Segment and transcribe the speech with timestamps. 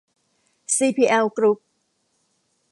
[0.75, 1.59] ซีพีแอล กรุ๊ป